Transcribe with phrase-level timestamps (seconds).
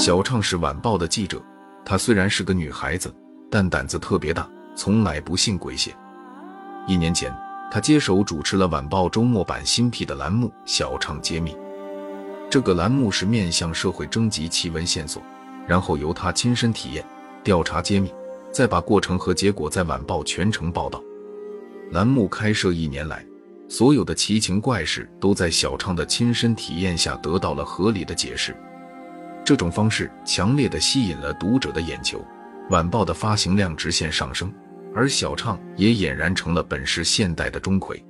[0.00, 1.42] 小畅是晚报的记者，
[1.84, 3.14] 她虽然是个女孩子，
[3.50, 5.94] 但胆子特别大，从来不信鬼邪。
[6.86, 7.30] 一年前，
[7.70, 11.52] 她接手主持了晚报周末版新辟的栏目《小畅揭秘》。
[12.48, 15.22] 这个栏目是面向社会征集奇闻线索，
[15.66, 17.04] 然后由她亲身体验、
[17.44, 18.10] 调查、揭秘，
[18.50, 20.98] 再把过程和结果在晚报全程报道。
[21.90, 23.22] 栏目开设一年来，
[23.68, 28.56] 所有的奇情怪事都在小畅的亲身体验下得到了合理的解释。
[29.44, 32.24] 这种方式强烈的吸引了读者的眼球，
[32.70, 34.52] 晚报的发行量直线上升，
[34.94, 38.00] 而小畅也俨然成了本市现代的钟馗。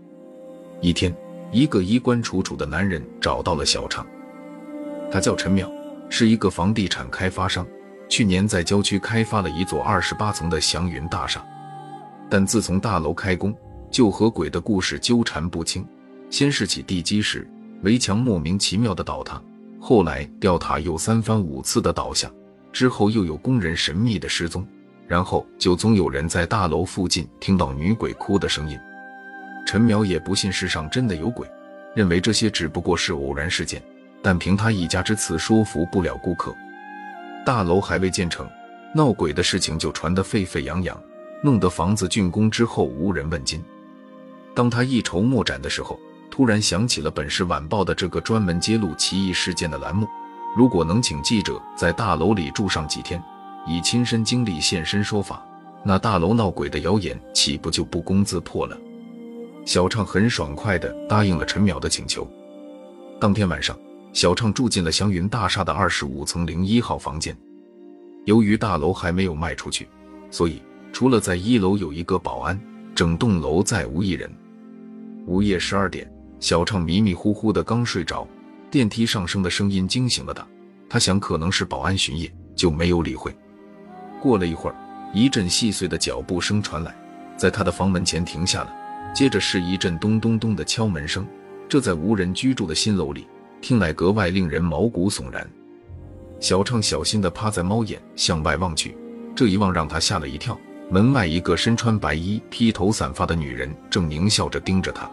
[0.81, 1.15] 一天，
[1.51, 4.07] 一个衣冠楚楚的男人找到了小畅，
[5.11, 5.71] 他叫陈淼，
[6.11, 7.67] 是一个房地产开发商，
[8.09, 11.43] 去年在郊区开发了一座二十八层的祥云大厦，
[12.29, 13.55] 但自从大楼开工，
[13.91, 15.87] 就和鬼的故事纠缠不清。
[16.29, 17.49] 先是起地基时，
[17.83, 19.41] 围墙莫名其妙的倒塌。
[19.83, 22.31] 后来吊塔又三番五次的倒下，
[22.71, 24.65] 之后又有工人神秘的失踪，
[25.09, 28.79] 然后就总有人在大楼附近听到女鬼哭的声音。
[29.67, 31.51] 陈苗也不信世上真的有鬼，
[31.97, 33.83] 认为这些只不过是偶然事件，
[34.23, 36.55] 但凭他一家之词说服不了顾客。
[37.47, 38.47] 大楼还未建成，
[38.95, 41.03] 闹鬼的事情就传得沸沸扬扬，
[41.43, 43.65] 弄得房子竣工之后无人问津。
[44.55, 45.99] 当他一筹莫展的时候。
[46.41, 50.09] 突然想起了本市晚报的这个专门揭露奇异事件的栏目，
[50.57, 53.23] 如果能请记者在大楼里住上几天，
[53.67, 55.45] 以亲身经历现身说法，
[55.85, 58.75] 那大楼闹鬼的谣言岂不就不攻自破了？
[59.67, 62.27] 小畅很爽快地答应了陈淼的请求。
[63.21, 63.79] 当天晚上，
[64.15, 67.37] 小畅住进了祥云大厦的二十五层零一号房间。
[68.25, 69.87] 由于大楼还没有卖出去，
[70.31, 72.59] 所以除了在一楼有一个保安，
[72.95, 74.33] 整栋楼再无一人。
[75.27, 76.11] 午夜十二点。
[76.41, 78.27] 小畅迷迷糊糊的刚睡着，
[78.71, 80.45] 电梯上升的声音惊醒了他。
[80.89, 83.33] 他想可能是保安巡夜，就没有理会。
[84.21, 84.77] 过了一会儿，
[85.15, 86.95] 一阵细碎的脚步声传来，
[87.37, 88.75] 在他的房门前停下了。
[89.15, 91.27] 接着是一阵咚咚咚的敲门声，
[91.69, 93.27] 这在无人居住的新楼里
[93.61, 95.49] 听来格外令人毛骨悚然。
[96.41, 98.97] 小畅小心地趴在猫眼向外望去，
[99.37, 100.59] 这一望让他吓了一跳。
[100.91, 105.09] 门外一个身穿白衣、披头散发的女人正狞笑着盯着他。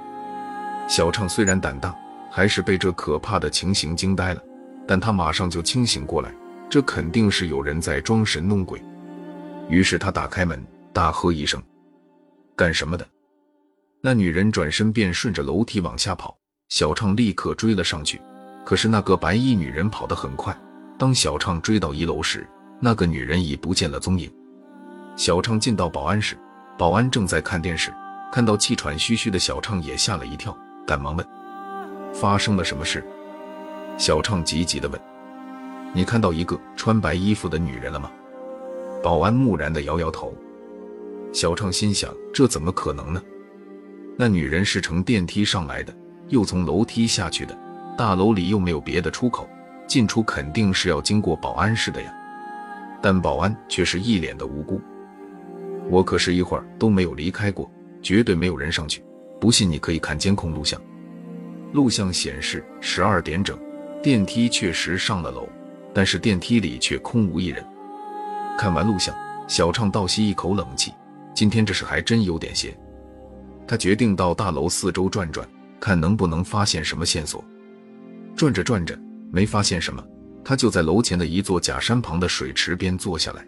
[0.88, 1.94] 小畅虽然胆大，
[2.32, 4.42] 还是被这可怕的情形惊呆了，
[4.88, 6.34] 但他马上就清醒过来，
[6.70, 8.82] 这肯定是有人在装神弄鬼。
[9.70, 11.62] 于是他打开门，大喝一声
[12.56, 13.06] ：“干什么的？”
[14.00, 16.38] 那女人转身便顺着楼梯往下跑，
[16.70, 18.22] 小畅立刻追了上去。
[18.64, 20.58] 可是那个白衣女人跑得很快，
[20.98, 22.48] 当小畅追到一楼时，
[22.80, 24.32] 那个女人已不见了踪影。
[25.18, 26.38] 小畅进到保安室，
[26.78, 27.94] 保安正在看电视，
[28.32, 30.58] 看到气喘吁吁的小畅也吓了一跳。
[30.88, 31.28] 赶忙问
[32.16, 33.04] ：“发生了什么事？”
[34.00, 35.00] 小畅急急地问
[35.94, 38.10] ：“你看到一个穿白衣服的女人了吗？”
[39.04, 40.34] 保安木然地摇摇头。
[41.34, 43.22] 小畅心想：这怎么可能呢？
[44.18, 45.94] 那女人是乘电梯上来的，
[46.30, 47.56] 又从楼梯下去的，
[47.98, 49.48] 大楼里又没有别的出口，
[49.88, 52.12] 进出肯定是要经过保安室的呀。
[53.02, 54.82] 但保安却是一脸的无辜
[55.92, 57.70] ：“我可是一会儿都没有离开过，
[58.02, 59.04] 绝对没有人上去。”
[59.40, 60.82] 不信，你可以看监控录像。
[61.74, 63.58] 录像显示，十二点整，
[64.02, 65.48] 电梯确实上了楼，
[65.94, 67.64] 但是电梯里却空无一人。
[68.58, 69.16] 看完录像，
[69.48, 70.92] 小畅倒吸一口冷气，
[71.36, 72.76] 今天这事还真有点邪。
[73.68, 75.48] 他决定到大楼四周转转，
[75.80, 77.44] 看能不能发现什么线索。
[78.36, 78.98] 转着转着，
[79.32, 80.04] 没发现什么，
[80.44, 83.46] 他就在楼前的一座假山旁的水池边坐下来。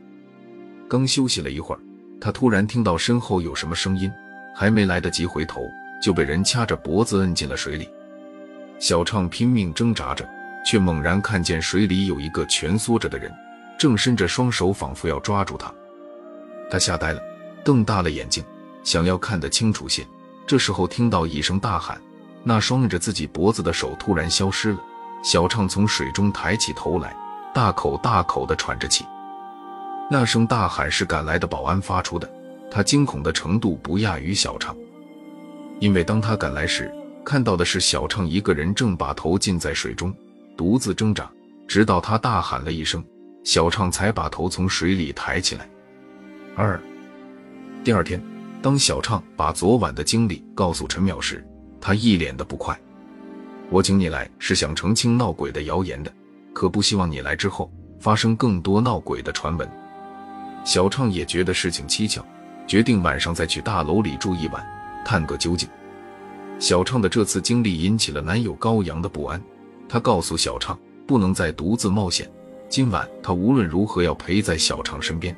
[0.87, 1.81] 刚休息了一会儿，
[2.21, 4.11] 他突然听到身后有什么声音。
[4.55, 5.61] 还没来得及回头，
[6.01, 7.89] 就被人掐着脖子摁进了水里。
[8.79, 10.27] 小畅拼命挣扎着，
[10.65, 13.31] 却猛然看见水里有一个蜷缩着的人，
[13.77, 15.73] 正伸着双手，仿佛要抓住他。
[16.71, 17.21] 他吓呆了，
[17.63, 18.43] 瞪大了眼睛，
[18.83, 20.05] 想要看得清楚些。
[20.47, 21.99] 这时候听到一声大喊，
[22.43, 24.79] 那双摁着自己脖子的手突然消失了。
[25.21, 27.15] 小畅从水中抬起头来，
[27.53, 29.05] 大口大口地喘着气。
[30.09, 32.27] 那声大喊是赶来的保安发出的。
[32.71, 34.75] 他惊恐的程度不亚于小畅，
[35.79, 36.91] 因为当他赶来时，
[37.23, 40.13] 看到的是小畅一个人正把头浸在水中，
[40.57, 41.29] 独自挣扎，
[41.67, 43.03] 直到他大喊了一声，
[43.43, 45.69] 小畅才把头从水里抬起来。
[46.55, 46.79] 二，
[47.83, 48.21] 第二天，
[48.61, 51.45] 当小畅把昨晚的经历告诉陈淼时，
[51.79, 52.77] 他一脸的不快。
[53.69, 56.11] 我请你来是想澄清闹鬼的谣言的，
[56.53, 59.69] 可不希望你来之后发生更多闹鬼的传闻。
[60.65, 62.25] 小畅也觉得事情蹊跷。
[62.67, 64.63] 决定晚上再去大楼里住一晚，
[65.09, 65.67] 探个究竟。
[66.59, 69.41] 小畅的这次经历引起了男友高阳的不安，
[69.87, 70.77] 他告诉小畅
[71.07, 72.29] 不能再独自冒险，
[72.69, 75.35] 今晚他无论如何要陪在小畅身边。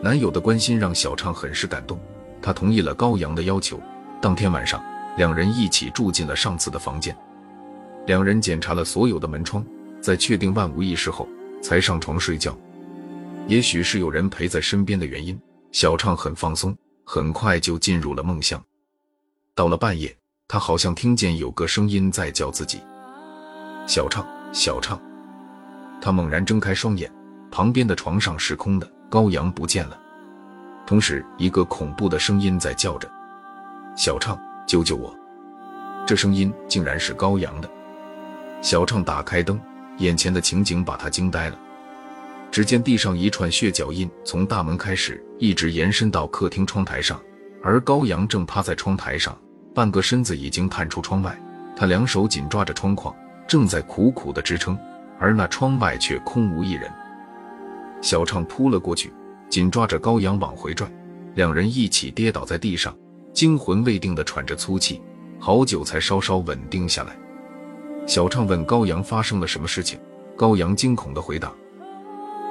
[0.00, 1.98] 男友的关心让小畅很是感动，
[2.40, 3.80] 他同意了高阳的要求。
[4.22, 4.80] 当天晚上，
[5.16, 7.16] 两人一起住进了上次的房间。
[8.06, 9.66] 两人检查了所有的门窗，
[10.00, 11.28] 在确定万无一失后，
[11.60, 12.56] 才上床睡觉。
[13.48, 15.36] 也许是有人陪在身边的原因，
[15.72, 18.62] 小畅很放松，很快就进入了梦乡。
[19.56, 20.14] 到了半夜，
[20.46, 22.78] 他好像听见有个声音在叫自己
[23.88, 25.00] ：“小畅，小畅。”
[25.98, 27.10] 他猛然睁开双眼，
[27.50, 29.98] 旁边的床上是空的，高阳不见了。
[30.86, 33.10] 同时，一个恐怖的声音在叫着
[33.96, 34.38] ：“小畅，
[34.68, 35.16] 救救我！”
[36.06, 37.70] 这声音竟然是高阳的。
[38.60, 39.58] 小畅打开灯，
[39.96, 41.58] 眼前的情景把他惊呆了。
[42.50, 47.18] 只见地上一串血脚印从大门开始，一直延伸到客厅窗台上，
[47.62, 49.36] 而高阳正趴在窗台上，
[49.76, 51.38] 半个身子已经探出窗外。
[51.76, 53.14] 他两手紧抓着窗框，
[53.46, 54.76] 正在苦苦的支撑。
[55.18, 56.90] 而那窗外却空无一人。
[58.00, 59.12] 小畅扑了过去，
[59.50, 60.86] 紧抓着高阳往回拽，
[61.34, 62.94] 两人一起跌倒在地上，
[63.34, 65.00] 惊魂未定的喘着粗气，
[65.38, 67.14] 好久才稍稍稳定下来。
[68.06, 69.98] 小畅问高阳发生了什么事情，
[70.36, 71.52] 高阳惊恐的回答：“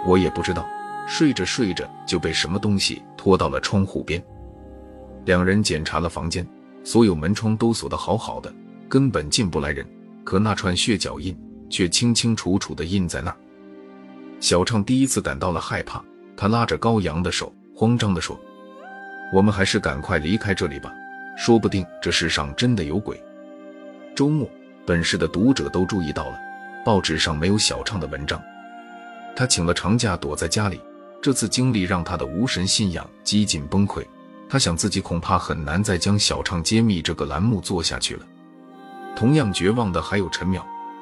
[0.05, 0.67] 我也不知道，
[1.07, 4.23] 睡着睡着就被什么东西拖到了窗户边。”
[5.25, 6.45] 两人检查了房间，
[6.85, 8.53] 所有门窗都锁得好好的，
[8.87, 9.85] 根本进不来人。
[10.23, 11.37] 可那串血脚印……
[11.67, 13.37] 却清清楚楚地印在那儿。
[14.39, 16.01] 小畅第一次感到了害怕，
[16.37, 18.39] 他拉着高阳的手，慌张地说
[19.33, 20.93] ：“我们还是赶快离开这里吧，
[21.35, 23.19] 说不定这世上真的有鬼。”
[24.15, 24.47] 周末，
[24.85, 26.39] 本市的读者都注意到了，
[26.85, 28.39] 报纸上没有小畅的文章。
[29.35, 30.79] 他请了长假，躲在家里。
[31.19, 34.05] 这次经历让他的无神信仰几近崩溃。
[34.47, 38.25] 他想自己恐怕很难再将小畅揭秘这个栏目做下去了。
[39.15, 40.61] 同样绝望的还有陈淼。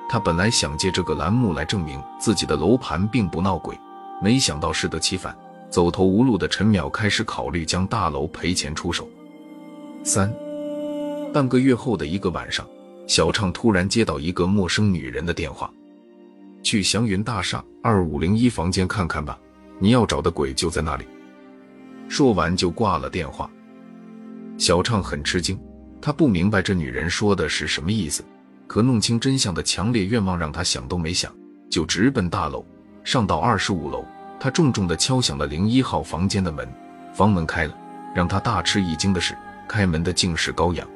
[0.09, 3.75] 他本来想借这个栏目来证明自己的楼盘并不闹鬼，
[4.21, 5.35] 没想到适得其反。
[5.69, 9.09] 走投无路的陈淼开始考虑将大楼赔钱出手。
[10.03, 10.31] 三
[11.33, 12.67] 半个月后的一个晚上，
[13.07, 15.71] 小畅突然接到一个陌生女人的电话
[16.61, 19.39] ：“去祥云大厦二五零一房间看看吧，
[19.79, 21.05] 你要找的鬼就在那里。”
[22.07, 23.49] 说完就挂了电话。
[24.57, 25.59] 小畅很吃惊，
[26.01, 28.23] 他不明白这女人说的是什么意思。
[28.65, 31.31] 可弄清真相的强烈愿望让他想都没想，
[31.69, 32.65] 就直奔大楼。
[33.03, 34.05] 上到二十五楼，
[34.39, 36.67] 他重重的敲响了零一号房间的门。
[37.13, 37.77] 房门开了，
[38.15, 39.35] 让他大吃一惊的是，
[39.67, 40.87] 开门的竟是高阳。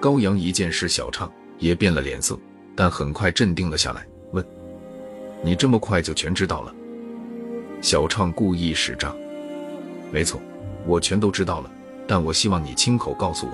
[0.00, 2.38] 高阳一见是小畅，也变了脸色，
[2.74, 4.42] 但很快镇定了下来，问
[5.44, 6.74] ：“你这么快就全知道了？”
[7.82, 9.14] 小畅故意使诈
[10.12, 10.40] ：“没错，
[10.86, 11.70] 我全都知道了，
[12.06, 13.52] 但我希望你亲口告诉我。”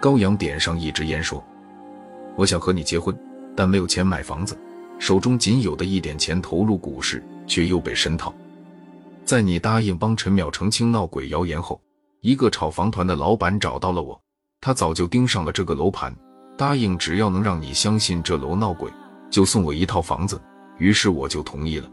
[0.00, 1.42] 高阳点上一支烟说。
[2.36, 3.18] 我想和你结婚，
[3.56, 4.56] 但没有钱买房子，
[4.98, 8.32] 手中仅有的一点钱投入股市，却又被深套。
[9.24, 11.80] 在你答应帮陈淼澄清闹鬼谣言后，
[12.20, 14.20] 一个炒房团的老板找到了我，
[14.60, 16.14] 他早就盯上了这个楼盘，
[16.58, 18.90] 答应只要能让你相信这楼闹鬼，
[19.30, 20.40] 就送我一套房子。
[20.78, 21.90] 于是我就同意了。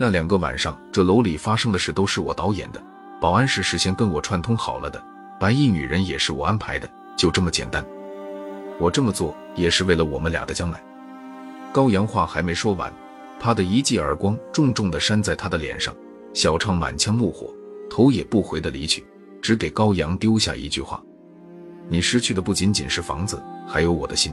[0.00, 2.80] 那两个晚上，这楼里发生的事都是我导演的，
[3.20, 5.02] 保安是事先跟我串通好了的，
[5.40, 7.84] 白衣女人也是我安排的，就这么简单。
[8.78, 10.80] 我这么做也是为了我们俩的将来。
[11.72, 12.92] 高阳话还没说完，
[13.40, 15.92] 啪的一记耳光重重的扇在他的脸上。
[16.32, 17.52] 小畅满腔怒火，
[17.90, 19.04] 头也不回的离去，
[19.42, 21.02] 只给高阳丢下一句话
[21.90, 24.32] ：“你失去的不仅仅是房子，还有我的心。”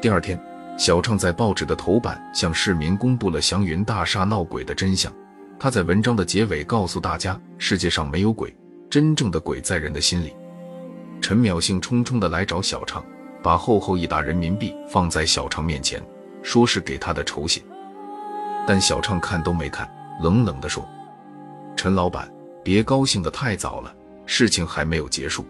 [0.00, 0.40] 第二天，
[0.76, 5.12] 小畅在报纸的头版向市民公布了祥云大厦闹鬼的真相。
[5.58, 8.54] 他在文章的结尾告诉大家：“世界上没有鬼，
[8.90, 10.34] 真正的鬼在人的心里。”
[11.20, 13.02] 陈淼兴冲冲地来找小畅。
[13.42, 16.02] 把厚厚一沓人民币放在小畅面前，
[16.42, 17.62] 说是给他的酬谢，
[18.66, 19.88] 但小畅看都没看，
[20.20, 20.84] 冷冷地说
[21.76, 22.28] ：“陈老板，
[22.64, 25.46] 别高兴得太早了，事情还没有结束。”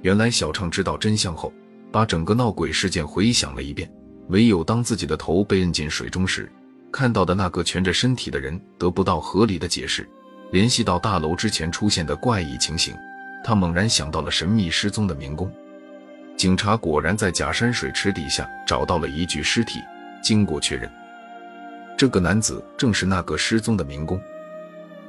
[0.00, 1.52] 原来小畅知道真相后，
[1.90, 3.92] 把整个闹鬼事件回想了一遍，
[4.32, 6.50] 唯有当自己的头被摁进水中时，
[6.90, 10.08] 看到的那个蜷着身体的人得不到合理的解释，
[10.52, 12.94] 联系到大楼之前出现的怪异情形，
[13.44, 15.52] 他猛然想到了神秘失踪的民工。
[16.34, 19.78] 警察果然在假山水池底下找到了一具尸体。
[20.22, 20.90] 经过确认，
[21.98, 24.18] 这个男子正是那个失踪的民工。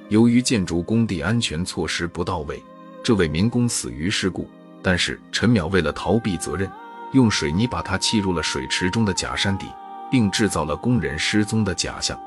[0.09, 2.61] 由于建筑工地安全措施不到位，
[3.01, 4.49] 这位民工死于事故。
[4.81, 6.69] 但是陈淼为了逃避责任，
[7.13, 9.67] 用水泥把他砌入了水池中的假山底，
[10.11, 12.19] 并制造了工人失踪的假象。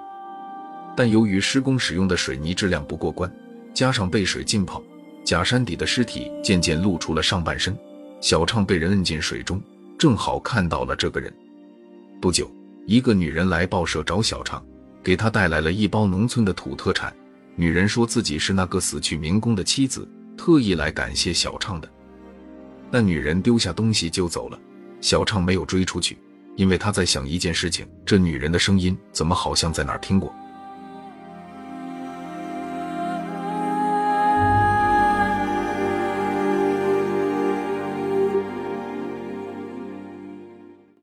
[0.97, 3.31] 但由于施工使用的水泥质量不过关，
[3.75, 4.83] 加上被水浸泡，
[5.25, 7.77] 假山底的尸体渐渐露出了上半身。
[8.21, 9.61] 小畅被人摁进水中，
[9.99, 11.33] 正好看到了这个人。
[12.21, 12.51] 不久，
[12.87, 14.65] 一个女人来报社找小畅，
[15.03, 17.13] 给她带来了一包农村的土特产。
[17.57, 21.89] 女人说自己是那个死去民工的妻子，特意来感谢小畅的。
[22.91, 24.59] 那女人丢下东西就走了，
[25.01, 26.19] 小畅没有追出去，
[26.57, 30.35] 因为他在想一件事情：这女人的声音怎么好像在哪儿听过？